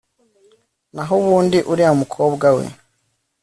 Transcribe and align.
nahubundi 0.95 1.57
uriya 1.71 1.91
mukobwa 2.01 2.47
we 2.55 2.65